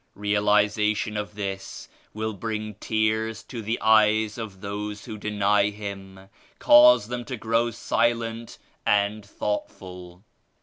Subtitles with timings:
[0.15, 6.27] Realization of this will bring tears to the eyes of those who deny Him;
[6.57, 10.23] cause them to grow silent and thoughtful.